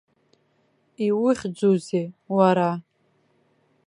[1.07, 2.71] Иухьӡузеи уара?